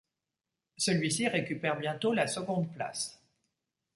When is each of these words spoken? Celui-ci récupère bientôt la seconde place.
Celui-ci 0.77 1.27
récupère 1.27 1.77
bientôt 1.77 2.11
la 2.11 2.25
seconde 2.25 2.73
place. 2.73 3.23